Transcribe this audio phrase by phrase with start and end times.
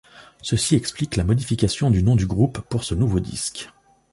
[0.41, 3.69] Ceci explique la modification du nom du groupe pour ce nouveau disque.